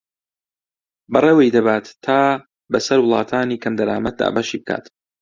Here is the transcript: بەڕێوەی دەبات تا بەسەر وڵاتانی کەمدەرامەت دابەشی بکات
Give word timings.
بەڕێوەی 1.11 1.53
دەبات 1.55 1.85
تا 2.05 2.21
بەسەر 2.71 2.99
وڵاتانی 3.01 3.61
کەمدەرامەت 3.63 4.15
دابەشی 4.21 4.59
بکات 4.61 4.85